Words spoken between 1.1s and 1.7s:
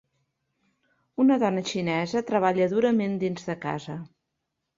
Una dona